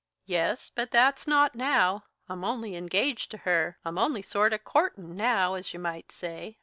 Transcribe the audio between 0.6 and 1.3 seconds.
but that's